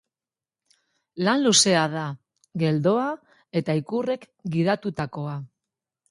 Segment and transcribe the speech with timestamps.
[1.25, 2.05] Lan luzea da,
[2.63, 3.03] geldoa
[3.61, 4.25] eta ikurrek
[4.57, 5.37] gidatutakoa.